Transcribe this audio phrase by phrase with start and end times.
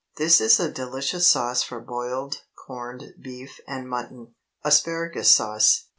[0.17, 4.33] This is a delicious sauce for boiled corned beef and mutton.
[4.65, 5.89] ASPARAGUS SAUCE.